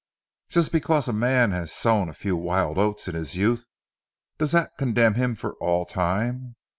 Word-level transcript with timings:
Just 0.49 0.71
because 0.71 1.07
a 1.07 1.13
man 1.13 1.51
has 1.51 1.71
sown 1.71 2.09
a 2.09 2.13
few 2.15 2.35
wild 2.35 2.79
oats 2.79 3.07
in 3.07 3.13
his 3.13 3.35
youth, 3.35 3.67
does 4.39 4.51
that 4.51 4.75
condemn 4.79 5.13
him 5.13 5.35
for 5.35 5.53
all 5.57 5.85
time? 5.85 6.55